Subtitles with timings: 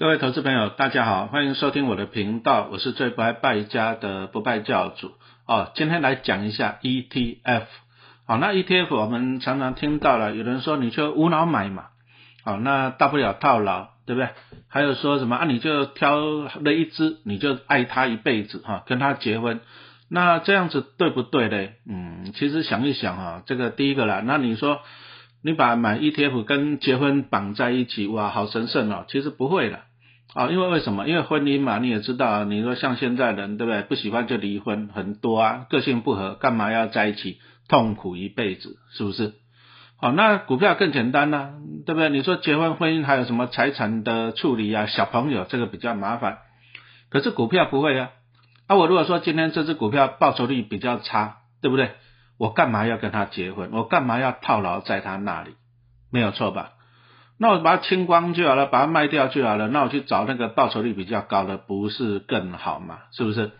[0.00, 5.12] 各位投资朋友，大家好，欢迎收听我的频道，我是最不爱败家的不败教主
[5.46, 5.72] 哦。
[5.74, 7.64] 今天来讲一下 ETF，
[8.26, 11.88] 好，那 ETF 我们常常听到了，有人说你就无脑买嘛，
[12.42, 14.30] 好，那大不了套牢，对不对？
[14.68, 19.60] 还有说什么啊，你就挑了一只，你就爱它一辈子哈，跟它结婚，
[20.08, 21.74] 那这样子对不对嘞？
[21.86, 24.80] 嗯，其实想一想哈，这个第一个啦，那你说
[25.42, 29.80] 你把买 ETF 跟结婚绑在一起，哇，好神圣哦，其实不会的。
[30.34, 31.08] 啊，因为为什么？
[31.08, 33.82] 因为婚姻嘛，你也知道，你说像现在人，对不对？
[33.82, 39.34] 不喜欢就离婚，很多啊，个性不合，干嘛要在一起，痛苦一辈子，是不是？
[40.00, 42.10] 好，那股票更简单呢，对不对？
[42.10, 44.86] 你说结婚婚姻还有什么财产的处理啊？
[44.86, 46.38] 小朋友这个比较麻烦，
[47.10, 48.10] 可是股票不会啊。
[48.68, 51.90] 啊，我如果说今天这只股票报酬率比较差，对不对？
[52.38, 53.70] 我干嘛要跟他结婚？
[53.72, 55.56] 我干嘛要套牢在他那里？
[56.12, 56.70] 没有错吧？
[57.42, 59.66] 那我把它清光就好了，把它卖掉就好了。
[59.68, 62.98] 那我去找那个报酬率比较高的，不是更好吗？
[63.12, 63.52] 是不是？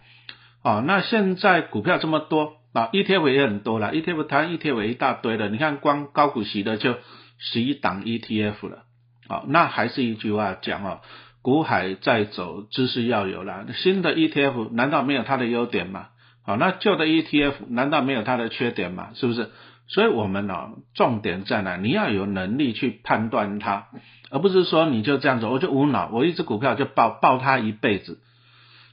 [0.62, 5.48] 哦，那现在股票这么多啊，ETF 也很多了，ETF 台湾 ETF 一大堆的。
[5.48, 6.96] 你看光高股息的就
[7.38, 8.82] 十一档 ETF 了。
[9.26, 11.00] 好，那还是一句话讲哦，
[11.40, 13.64] 股海在走，知识要有啦。
[13.74, 16.08] 新的 ETF 难道没有它的优点吗？
[16.44, 19.12] 好，那旧的 ETF 难道没有它的缺点吗？
[19.14, 19.48] 是不是？
[19.92, 21.76] 所以，我们呢，重点在哪？
[21.76, 23.88] 你要有能力去判断它，
[24.30, 28.20] 而不是说你就这样子，我就无脑，我一只股票就抱抱它一辈子。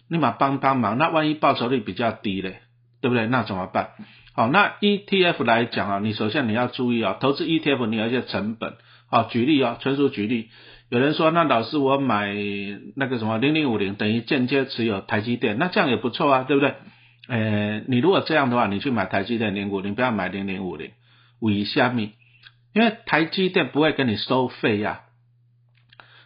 [0.09, 2.61] 立马帮帮忙，那万一报酬率比较低嘞，
[2.99, 3.27] 对不对？
[3.27, 3.91] 那怎么办？
[4.33, 8.73] 好，那 ETF 来讲啊，你首先你要注意啊，投资 ETF 你有一些成本。
[9.09, 10.49] 好，举例啊，纯属举例。
[10.89, 12.33] 有人说，那老师我买
[12.95, 16.75] 那个什么零零五零，等于间接持有台积电，那这样也不错啊，对不对？
[17.27, 20.91] 呃，你如果这样的话，你去买台积电零五零，不要买零零五零，
[21.41, 22.13] 以下米，
[22.73, 25.01] 因为台积电不会跟你收费呀。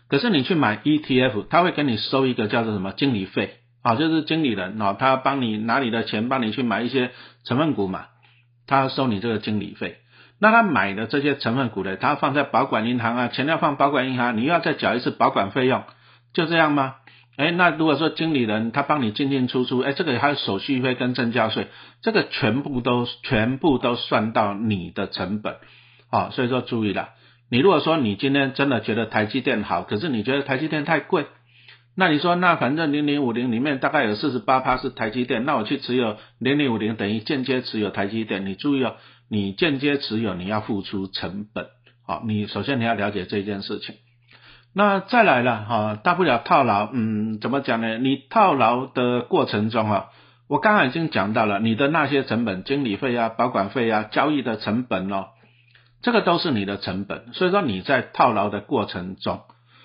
[0.07, 7.12] 可是你去买 ETF，他会跟你收一个叫做什么经理费啊，就是经理人啊，他帮你拿你的钱，帮你去买一些
[7.45, 8.07] 成分股嘛，
[8.68, 9.97] 他收你这个经理费。
[10.39, 15.83] 那他买的这些成分股呢，他放在保管银行啊，钱要放保管银行，你又要再缴一次保管费用，
[16.33, 16.95] 就这样吗？
[17.41, 21.69] 哎，那如果说经理人他帮你进进出出，哎，这个还有手续费跟增交税，
[22.03, 25.56] 这个全部都全部都算到你的成本，
[26.12, 27.09] 啊，所以说注意了，
[27.50, 31.25] 你如果说你今天真的觉得台积电好，可是你觉得台积电太贵，
[31.97, 38.97] 那你说那反正零零五零里面大概有四十八趴是台积电，那我去持有零零五零等于间接持有台积电，你注意哦，
[39.28, 41.66] 你间接持有你要付出成本，
[42.06, 43.96] 好，你首先你要了解这件事情。
[44.73, 47.97] 那再来了哈，大不了套牢，嗯，怎么讲呢？
[47.97, 50.11] 你套牢的过程中哈，
[50.47, 55.27] 我刚刚已经讲到了你的那些成本，经理费啊、保管费啊、交易的成本哦，
[56.01, 57.33] 这个都是你的成本。
[57.33, 59.41] 所以说你在套牢的过程中，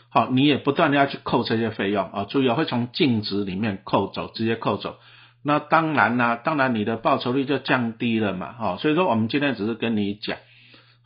[0.08, 4.98] 好，你也不断的要去扣这些费用啊，注意会从净值里面扣走，直接扣走。
[5.42, 8.76] 那当然啦，当然你的报酬率就降低了嘛，哈。
[8.78, 10.36] 所以说我们今天只是跟你讲。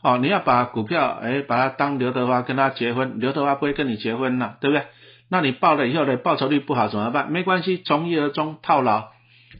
[0.03, 4.85] 哦，你要把股票，哎，把它当刘德华跟他结婚，刘德华不会跟你结婚了，对不对？
[5.29, 7.31] 那你报了以后呢，报酬率不好怎么办？
[7.31, 9.09] 没关系，从一而终套牢。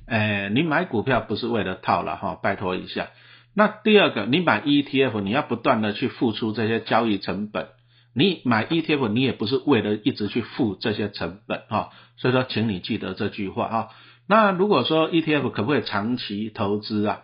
[0.08, 3.10] 哎，你买股票不是为了套牢哈，拜托一下。
[3.54, 7.68] 那第二个，你买 ETF，你要不断的去付出这些交易成本。
[8.14, 11.90] 你买 ETF，你也不是为了一直去付这些成本哈。
[12.18, 13.90] 所以说，请你记得这句话哈。
[14.28, 17.22] 那如果说 ETF 可不可以长期投资啊？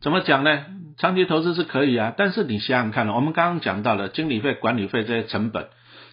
[0.00, 0.66] 怎么讲呢？
[0.98, 5.68] 长期投资是可以啊，但是你想想看我们刚刚讲到了经理费、管理费这些成本，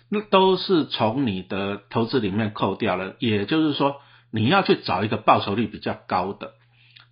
[0.10, 3.16] 那都是从你的投资里面扣掉了。
[3.20, 3.98] 也就是说，
[4.32, 6.52] 你要去找一个报酬率比较高的，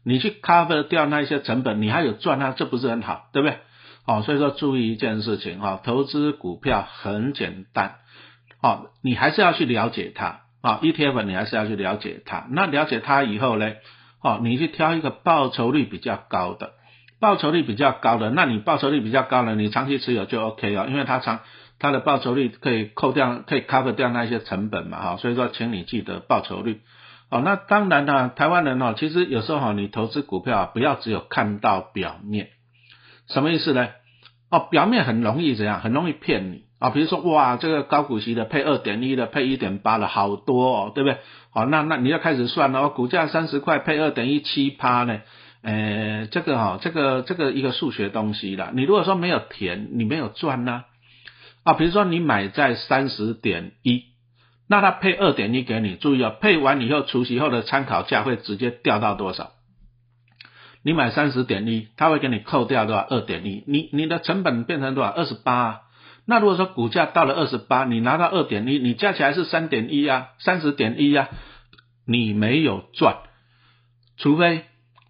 [0.05, 3.57] 你去 cover 掉那一些成本，你还有赚啊，这不是很好，对不对？
[4.05, 7.95] 哦，所以说注意一件事情哈，投资股票很简单，
[8.61, 12.47] 哦，你还是要去了解它啊，ETF 你还是要去了解它。
[12.51, 13.73] 那了解它以后呢？
[14.23, 16.71] 哦，你去挑一个报酬率比较高的，
[17.19, 21.39] 报酬率比较高的，那你报酬率比较高的，你长期持有就 OK 哦，因为它长
[21.79, 26.81] 它的报酬率可以扣掉，可以 cover 掉那些成本嘛，哈，所以说请你记得报酬率。
[27.29, 32.49] 哦，那当然呢，台湾人哦，其实有时候哈，你投资股票啊不要只有看到表面，
[33.27, 33.89] 什么意思呢？
[34.49, 36.63] 哦，表面很容易怎样，很容易骗你。
[36.79, 41.17] 啊，比如说哇，这个高股息的配二点一的，配一点八的好多哦，对不对？
[41.51, 45.21] 好，那那你要开始算了，股价三十块配二点一七趴呢？
[45.67, 48.71] 呃，这个哈，这个这个一个数学东西啦。
[48.73, 50.85] 你如果说没有填，你没有赚呢？
[51.63, 54.05] 啊，比如说你买在三十点一，
[54.69, 59.51] 那它配二点一给你，注意哦，配完以后除息后的参考价会直接掉到多少？
[60.83, 63.05] 你买三十点一，它会给你扣掉多少？
[63.05, 65.09] 二点一，你你的成本变成多少？
[65.09, 65.81] 二十八。
[66.25, 71.27] 那如果说股价到了二十八，你拿到二点一，你加起来是三点一啊，三十点一啊，
[72.05, 73.17] 你没有赚，
[74.15, 74.63] 除非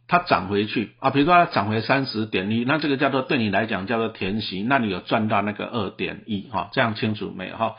[0.07, 7.75] 它涨回去啊，比如说它涨回三十点一，那这个叫做对你来讲叫做填息，那你有赚到那个二点一哈，这样清楚没有哈？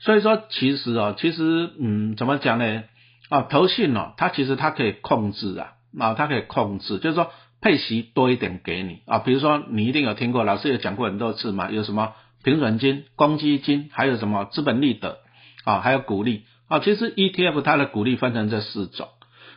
[0.00, 2.84] 所以说其实哦，其实嗯，怎么讲呢？
[3.28, 7.30] 啊，投信哦，它其实它可以控制啊，啊，它可以控制，就是说
[7.60, 12.12] 配息多一点给你啊，比如说你一定有听过，老师有讲过很多次嘛，有什么
[12.44, 15.18] 平准金、公积金，还有什么资本利得
[15.64, 19.08] 啊，还有股利啊，其实 ETF 它的股利分成这四种，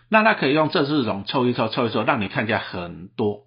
[0.09, 3.41] 那它可以用这四种凑一凑，凑一凑，让你看起来很多，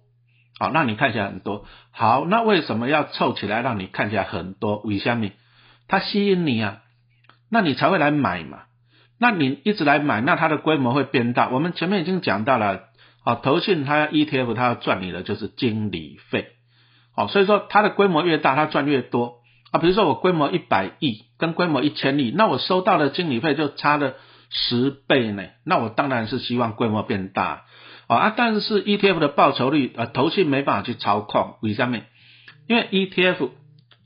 [0.59, 4.77] 好，让你看起来很多，好，那为什么要凑起来让你看起来很多？
[4.79, 5.29] 为什么？
[5.87, 6.81] 它吸引你啊，
[7.49, 8.59] 那你才会来买嘛。
[9.21, 11.49] 那你一直来买，那它的规模会变大。
[11.49, 12.83] 我们前面已经讲到了，
[13.25, 16.53] 啊，投信它 ETF 它要赚你的就是经理费，
[17.13, 19.39] 好，所以说它的规模越大，它赚越多
[19.71, 19.79] 啊。
[19.79, 24.13] 比如说我规模一百亿跟规模一千亿，那我收到的经理费就差了
[24.49, 25.43] 十倍呢。
[25.65, 27.65] 那我当然是希望规模变大
[28.07, 31.99] 啊，但是 ETF 的报酬率啊，投信没办法去操控，为什么？
[32.67, 33.49] 因为 ETF。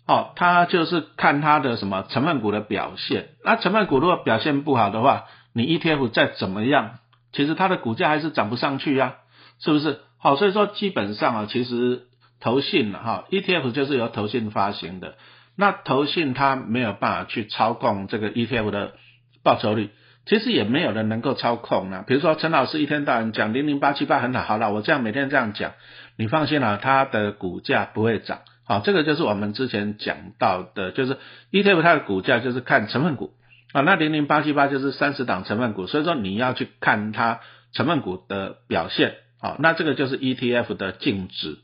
[0.05, 3.29] 哦，它就是看它的什么成分股的表现。
[3.45, 6.99] 那成分股如果表现不好的话，你 ETF 再怎么样，
[7.31, 9.15] 其实它的股价还是涨不上去呀，
[9.59, 10.01] 是不是？
[10.19, 12.01] 好，所以说基本上啊，其实
[12.41, 15.15] 投信哈 ETF 就是由投信发行的。
[15.55, 18.95] 那投信它没有办法去操控这个 ETF 的
[19.41, 19.91] 报酬率，
[20.25, 22.03] 其实也没有人能够操控啊。
[22.07, 25.73] 比如说陈老师一天到晚讲零零八七八很好，好了，我这样每天这样讲，
[26.17, 28.39] 你放心了，它的股价不会涨。
[28.65, 31.17] 好，这个就是我们之前讲到的，就是
[31.51, 33.33] ETF 它的股价就是看成分股
[33.73, 37.41] 啊，那零零八七八就是三十档成分股，所以说你要去看它
[37.73, 41.57] 成分股的表现，好，那这个就是 ETF 的净值，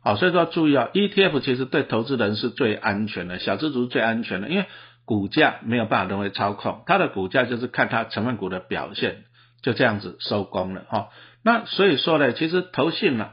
[0.00, 4.66] 好，所以说注意啊，ETF 其实对投资人是最安全的，小资族最安全的，因为
[5.04, 9.24] 股价没有办法人为操控，它的股价就是看它成分股的表现，
[9.62, 11.10] 就这样子收工了哈，
[11.42, 13.30] 那所以说呢，其实投信呢。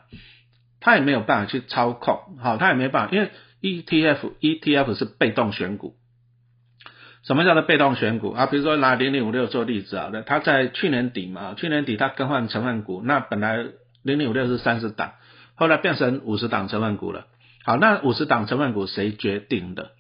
[0.83, 3.29] 他也没有办法去操控，好，他也没办法，因为
[3.61, 5.93] ETF ETF 是被动选股。
[7.21, 8.47] 什么叫做被动选股啊？
[8.47, 13.63] 比如说拿零零五六做例子啊，那他在去年底嘛，去年底他更换成分股，那本来
[14.01, 15.11] 零零五六是三十档，
[15.53, 17.27] 后来变成五十档成分股了。
[17.63, 19.91] 好，那五十档成分股谁决定的？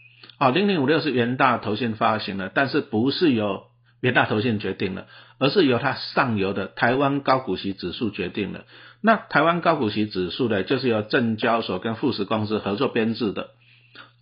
[0.41, 3.65] 好，零零五六是元大投信发行的，但是不是由
[3.99, 5.05] 元大投信决定的，
[5.37, 8.65] 而是由它上游的台湾高股息指数决定的。
[9.03, 13.51] 那台湾高股息指数呢，就是由证交所跟富时公司合作编制的。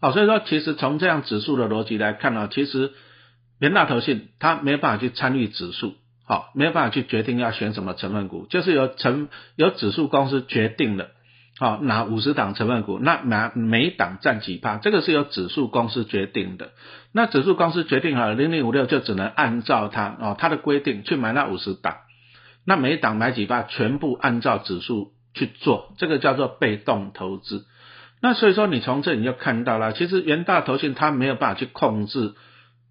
[0.02, 2.92] 好，所以说其实从这样指数的逻辑来看呢，其实
[3.62, 5.94] 元大投信它没办法去参与指数，
[6.26, 11.12] 好，没办法去决定要选什么成分股，就是由成由指数公司决定的。
[11.60, 16.72] 好，拿五十档成分股，那拿每档占几趴，这个是由指数公司决定的。
[17.12, 21.98] 那指数公司决定好，零零五六就只能按照它哦它的规定去买那五十档。
[22.66, 27.66] 那每档买几把，全部按照指数去做，这个叫做被动投资。
[28.22, 32.36] 那所以说，你从这里就看到了，其实元大投信它没有办法去控制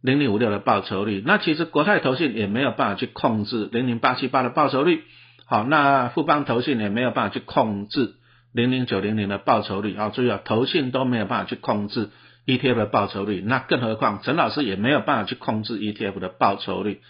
[0.02, 5.04] 零零五六的报酬率，那其实国泰投信也没有办法去控制零零八七八的报酬率。
[5.46, 8.16] 好，那富邦投信也没有办法去控制
[8.52, 9.96] 零零九零零的报酬率。
[9.96, 12.10] 啊，注意啊，投信都没有办法去控制
[12.46, 17.00] ETF 的报酬率，那更何况陈老师也没有办法去控制 ETF 的报酬率，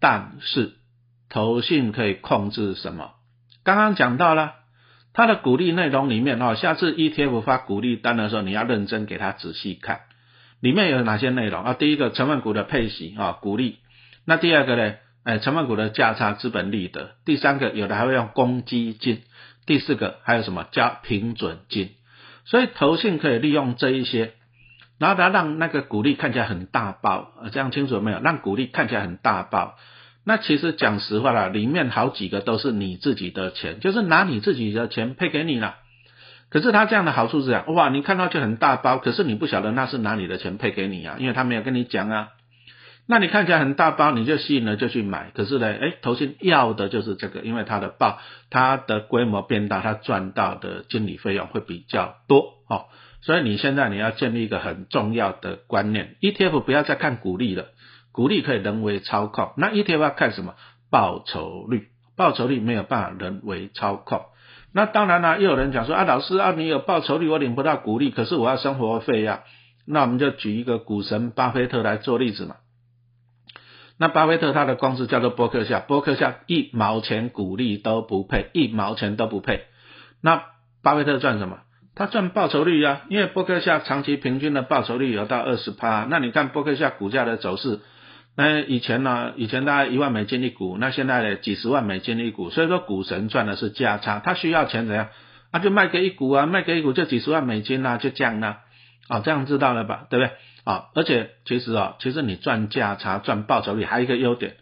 [0.00, 0.72] 但是。
[1.32, 3.12] 投信可以控制什么？
[3.62, 4.54] 刚刚讲到了，
[5.12, 10.00] 它的鼓励内容里面哦，下次 ETF 发鼓励单的时候，你要认真给他仔细看，
[10.60, 11.74] 里面有哪些内容啊？
[11.74, 13.78] 第一个成分股的配息啊，鼓励。
[14.24, 14.94] 那第二个呢？
[15.22, 17.12] 哎，成分股的价差、资本利得。
[17.24, 19.22] 第三个有的还会用公积金。
[19.66, 20.66] 第四个还有什么？
[20.72, 21.90] 加平准金。
[22.44, 24.32] 所以投信可以利用这一些，
[24.98, 28.20] 然后它让那个股利看起来很大包，这样清楚没有？
[28.20, 29.76] 让股利看起来很大包。
[30.24, 35.76] 那其实讲实话啦，里面好几个都是你自己的钱，就是拿你自己的钱配给你了。
[36.50, 42.28] 可是他这样的好处是这样，哇，你看到就很大包，可是你不晓得那是拿你的钱配给你啊，因为他没有跟你讲啊。
[43.10, 52.84] 那你看起来很大包，你就吸引了就去买，可是呢，哎，投信要的就是这个，因为它的报，它的规模变大，它赚到的经理费用会比较多哦。
[53.20, 57.66] 所以你现在你要建立一个很重要的观念，ETF 不要再看股利了。
[58.12, 60.54] 股利可以人为操控，那 ETF 要看什么？
[60.88, 64.22] 报酬率，报酬率没有办法人为操控。
[64.72, 69.42] 那当然了，又有人讲说啊，老师啊，你有报酬率，我领不到股利，可是我要生活费呀。
[69.84, 72.54] 那我们就举一个股神巴菲特来做例子嘛。
[74.00, 79.64] 那巴菲特他的公司叫做伯克夏，伯克夏一毛钱股利都不配，一毛钱都不配。
[80.22, 80.42] 那
[80.82, 81.58] 巴菲特赚什么？
[81.94, 86.06] 他赚报酬率啊，因为伯克夏长期平均的报酬率有到二十趴。
[86.08, 87.80] 那你看伯克夏股价的走势，
[88.38, 92.48] 那以前呢，以前大概一万美金一股，那现在呢几十万美金一股。
[92.48, 95.08] 所以说股神赚的是价差，他需要钱怎样？
[95.50, 98.56] 啊，就卖给一股啊，卖给一股就几十万美金啊，就这样呢。
[99.08, 100.06] 啊，这样知道了吧？
[100.08, 100.32] 对不对？
[100.64, 104.56] 啊，而且其实啊，其实你赚价差、赚报酬率还有一个优点，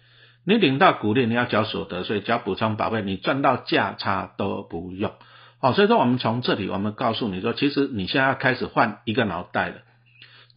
[0.44, 5.12] 你领到股利你要缴所得税、缴补充保费，你赚到价差都不用。
[5.60, 9.76] 好，所以说我们从这里，我们告诉你说，其实你现在要开始换一个脑袋了。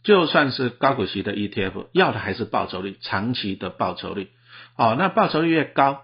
[0.04, 4.30] 就算是高股息的 ETF，要的还是报酬率，长期的报酬率。
[4.76, 6.02] 哦，那报酬率越高，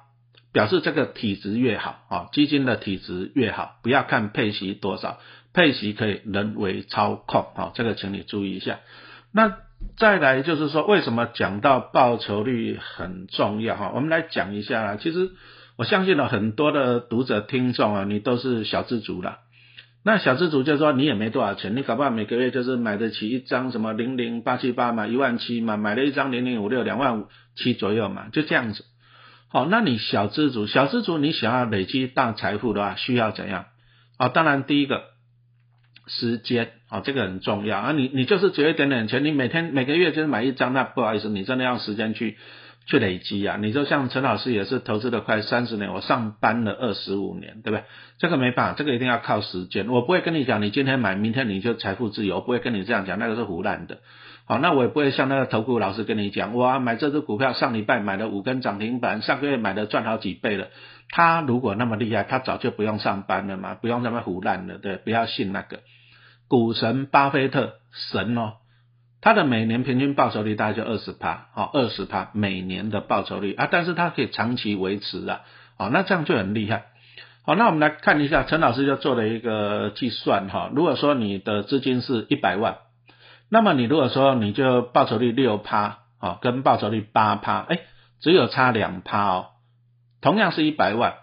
[0.53, 2.05] 表示这个体质越好。
[2.09, 5.19] 哦，基金的体质越好，不要看配息多少，
[5.53, 7.47] 配息可以人为操控。
[7.57, 8.79] 哦，这个请你注意一下。
[9.33, 9.57] 那
[9.97, 13.77] 再来就是说，为什么讲到报酬率很重要？
[13.77, 14.97] 哈，我们来讲一下啦。
[14.97, 15.31] 其实。
[15.79, 19.39] 我相信了很多的读者听众啊，你都是小资族了。
[20.03, 28.85] 那小资族就说你也没多少钱，你搞不好每个月就是买得起一张什么零零八七八嘛，一万七嘛，买了一张零零五六两万五七左右嘛，就这样子。
[29.47, 33.67] 好，那你小资族，小资族你想要累积大财富的话，需要怎样？
[34.17, 35.05] 啊，当然第一个
[36.09, 37.93] 时间啊，这个很重要啊。
[37.93, 42.37] 你你就是只有一点点钱，你每天每个月就是买一张，那不好意思，你真的要时间去。
[42.91, 43.59] 去累积啊！
[43.61, 47.83] 你就像陈老师也是投资了快三十年，我上班了二十五年，对不对？
[48.19, 49.89] 这个没办法，这个一定要靠时间。
[49.89, 53.99] 我不会跟你讲，你今天买，明天你就财富自由，不会跟你这样讲，那个是胡乱的。
[54.47, 60.69] 好，那我也不会像那个投顾老师跟你讲，哇，买这只股票上礼拜买了五根涨停板，上个月买的赚好几倍了。
[61.11, 65.81] 他如果那么厉害，他早就不用上班了嘛，不用那么胡乱了，对，不要信那个
[66.49, 67.75] 股神巴菲特
[68.11, 68.55] 神哦。
[69.21, 75.41] 他的每年平均报酬率大概就二十趴，好，二十趴每年的报酬率啊，但是他可以长期维持啊，
[75.77, 76.85] 好，那这样就很厉害，
[77.45, 82.77] 好，那我们来看一下，陈老师就做了一个计算哈，如果说你的资金是一百万，
[83.51, 87.81] 那么你如果说你就报酬率六趴，啊，跟报酬率八趴，哎，
[88.21, 89.47] 只有差两趴哦，
[90.21, 91.15] 同样是一百万。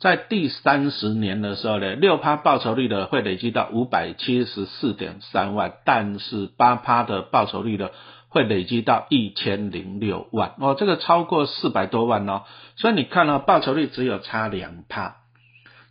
[0.00, 7.90] 在第三十年的时候呢，六趴报酬率的会累积到五百七十四点三万，但是八趴的报酬率的
[8.28, 12.42] 会累积到一千零六万哦，这个超过四百多万哦。
[12.76, 15.16] 所以你看到报酬率只有差两趴，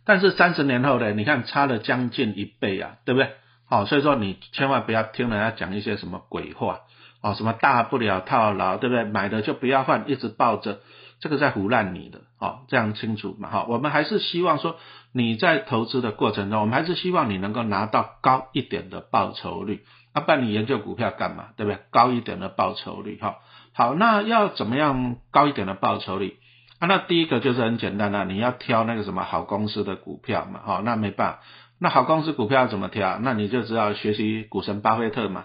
[0.06, 3.30] 但是三十年后呢，你看差了将近一倍啊，对不对？
[3.68, 6.80] 好，所以说你千万不要听人家讲一些什么鬼话
[7.20, 9.04] 哦，什么大不了套牢，对不对？
[9.04, 10.78] 买的就不要换，一直抱着。
[11.20, 13.50] 这个在胡乱你的，好，这样清楚嘛？
[13.50, 14.76] 哈，我们还是希望说
[15.12, 19.84] 你在投资的过程中，我们还是希望你能够拿到高一点的报酬率。
[20.14, 21.48] 啊，不然你研究股票干嘛？
[21.56, 21.80] 对不对？
[21.90, 23.36] 高一点的报酬率，哈，
[23.74, 26.38] 好，那要怎么样高一点的报酬率？
[26.78, 31.40] 啊，那第一个就是很简单的，你要挑那个什么好公司的股票嘛，哈，那没办法，
[31.78, 33.18] 那好公司股票怎么挑？
[33.18, 35.44] 那你就知道学习股神巴菲特嘛。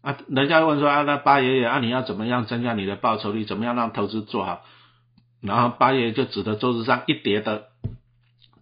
[0.00, 3.44] 啊，人家问说啊，那巴爷爷啊，你要怎么样增加你的报酬率？
[3.44, 4.62] 怎么样让投资做好？
[5.40, 7.64] 然后八爷就指着桌子上一叠的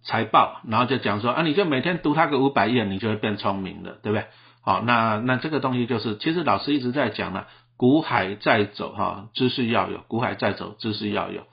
[0.03, 4.25] 财报，然后就讲说啊，你就每天读它个五百页，你就会变聪明了，对不对？
[4.61, 7.45] 好，那那这个东西就是，其实老师一直在讲呢，
[7.77, 11.43] 股海在走哈，知识要有，股海在走，知识要有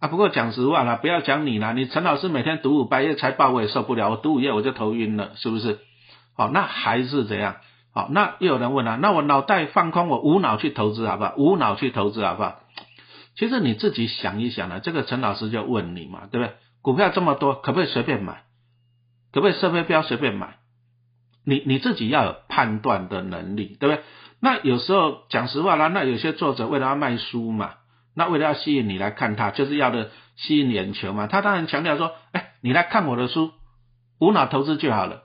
[0.00, 0.08] 啊。
[0.08, 5.78] 不过讲实话啦，不要讲你啦，你陈老师每天读五百页财报，我也受不了，我读五页我就头晕了，是不是？
[6.36, 7.56] 好，那还是怎样？
[7.94, 11.34] 好，那又有人问了，那我脑袋放空，我无脑去投资好不好？
[11.36, 12.56] 无脑去投资好不好？
[13.34, 16.54] 其实你自己想一想呢，这个陈老师就问你嘛，对不对？
[16.82, 18.42] 股票这么多，可不可以随便买？
[19.32, 20.56] 可不可以设备标随便买？
[21.44, 24.02] 你你自己要有判断的能力，对不对？
[24.40, 27.74] 那有时候讲实话啦，那有些作者为了要卖书嘛，
[28.14, 31.26] 那为了要吸引你来看他，就是要的吸引眼球嘛。
[31.26, 33.52] 他当然强调说，哎，你来看我的书，
[34.18, 35.22] 无脑投资就好了。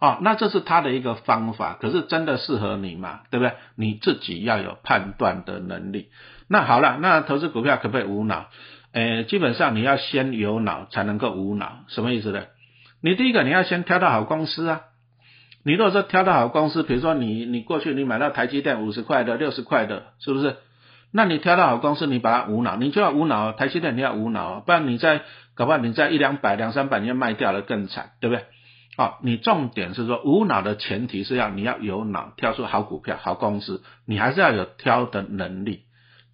[0.00, 3.22] 哦，那这是他的一个方法，可是真的适合你吗？
[3.30, 3.54] 对不对？
[3.74, 6.10] 你自己要有判断的能力。
[6.48, 8.46] 那好了，那投资股票可不可以无脑？
[8.92, 12.44] 诶，基本上你要先有脑才能够无脑，什么意思呢？
[13.02, 14.80] 你第一个你要先挑到好公司啊。
[15.62, 20.56] 你如果说挑到好公司，比如说你你过去你买到台积电五十块的、六十块的，是不是？
[21.12, 25.22] 那你挑到好公司，你把它无脑，你就要无脑，台积电你要无脑，不然你在
[25.54, 28.44] 搞不好你在一两百、两三百你就卖掉了更惨，对不对？
[28.96, 35.82] 好，你重点是说无脑的前提是要你要有脑，挑出好股票、好公司，你还是要有挑的能力。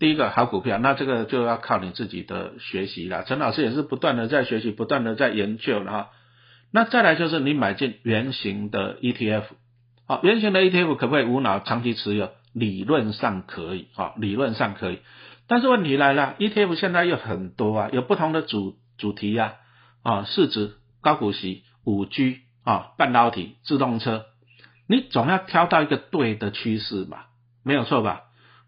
[0.04, 3.24] 第一个好股票，那这个就要靠你自己的学习了。
[3.24, 6.10] 陈老师也是不断的在学习，不断的在研究了哈。
[6.70, 9.44] 那再来就是你买进圆形的 ETF，
[10.06, 12.32] 好，圆形的 ETF 可不可以无脑长期持有？
[12.52, 14.98] 理论上可以，好，理论上可以。
[15.48, 19.54] 但是问题来了，ETF 现在有很多啊，有不同的主主题呀，
[20.02, 22.40] 啊，市值、高股息、五 G。
[22.62, 24.26] 啊，半导体、自动车，
[24.86, 27.28] 你总要挑到一个对的趋势吧，
[27.62, 28.24] 没有错吧？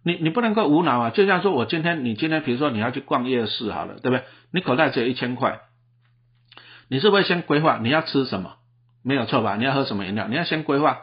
[0.06, 1.10] 你你不能够无脑啊！
[1.10, 4.22] 就像说我今天，你今天比如说你要去逛夜市好了，对不对？
[4.52, 5.58] 你口袋只有一千块，
[6.88, 8.52] 你是不是先规划你要吃什么？
[9.02, 9.56] 没有错吧？
[9.56, 10.28] 你要喝什么饮料？
[10.28, 11.00] 你要先规划。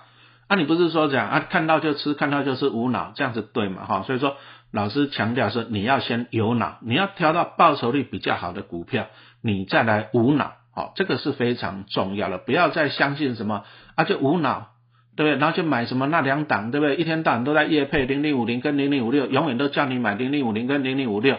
[0.48, 1.40] 啊，你不是说这样啊？
[1.50, 3.86] 看到就吃，看到就是无脑，这样子对嘛？
[3.86, 4.38] 哈，所以说
[4.72, 9.08] 老师强调是你要先有脑，你要挑到报酬率比较好的股票，
[9.42, 12.38] 你再来无脑，好，这个是非常重要的。
[12.38, 14.70] 不要再相信什么啊，就无脑，
[15.16, 15.40] 对不对？
[15.40, 16.96] 然后就买什么那两档，对不对？
[16.96, 21.38] 一天到晚都在夜配零零五零跟零零五六，永远都叫你买零零五零跟零零五六，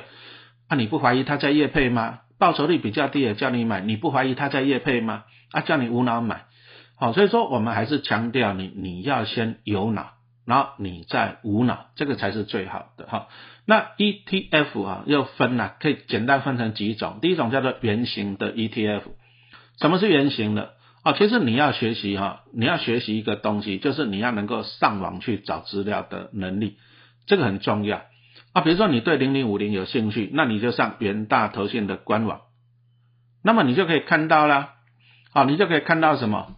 [0.69, 2.21] 啊，你不怀疑他在夜配吗？
[2.39, 5.25] 报酬率比较低也叫你买，你不怀疑他在夜配吗？
[5.53, 6.45] 啊，叫你无脑买。
[6.97, 10.11] 好，所以说我们还是强调你你要先有脑，
[10.47, 13.29] 然后你再无脑，这个才是最好的哈。
[13.67, 17.19] 那 ETF 啊又分了，可以简单分成几种。
[17.23, 19.03] 第一种叫做圆形的 ETF，
[19.81, 20.75] 什么是圆形的？
[21.05, 26.79] 哦，其实你要学习哈，你要学习一个东西，就是你要能够上网去找资料的能力，
[27.27, 28.03] 这个很重要
[28.55, 28.63] 啊。
[28.63, 32.41] 比如说你对零零五零有兴趣，那你就上元大投信的官网，
[33.43, 34.77] 那么你就可以看到啦，
[35.31, 36.57] 好，你就可以看到什么？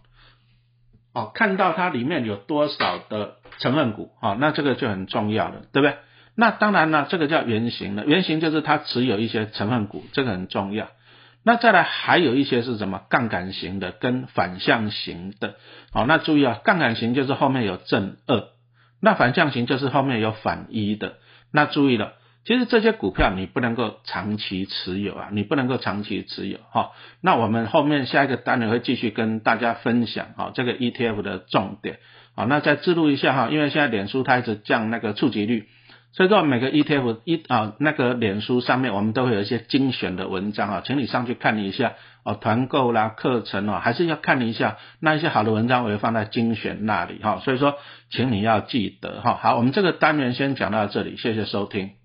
[1.13, 5.97] 哦，看到它里面有多少的成分股，哦，那这个就很重要了，对不对？
[6.35, 10.87] 那当然了，这个叫原型的，原型就是它持有一些成分股，这个很重要。
[11.47, 13.03] 那再来还有一些是什么？
[13.09, 15.55] 杠杆型的跟反向型的，
[15.93, 18.43] 好，那注意啊，杠杆型就是后面有正二，
[19.01, 21.13] 那反向型就是后面有反一的，
[21.53, 22.15] 那注意了。
[22.43, 26.91] 其实这些股票你不能够长期持有啊，你不能够长期持有哈。
[27.21, 31.99] 那我们后面下一个单元会继续跟大家分享啊这个 ETF 的重点
[32.35, 32.43] 啊。
[32.43, 35.69] 那再记录一下哈，因为现在脸书它一直降那个触及率，
[36.13, 47.39] 所以说每个 ETF 一啊那个脸书上面我们都会有一些精选的文章啊，请你上去看一下哦，团购啦课程哦，还是要看一下那一些好的文章我会放在精选那里哈。
[47.43, 47.75] 所以说，
[48.09, 49.39] 请你要记得哈。
[49.39, 51.96] 好，我们这个单元先讲到这里，谢谢收听。